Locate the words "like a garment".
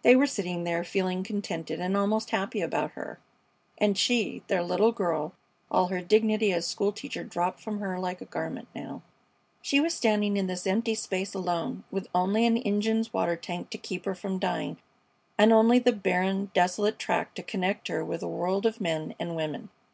7.98-8.68